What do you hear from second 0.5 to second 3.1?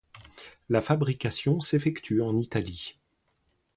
La fabrication s'effectue en Italie.